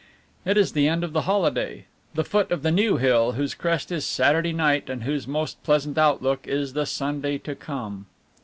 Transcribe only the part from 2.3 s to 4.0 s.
of the new hill whose crest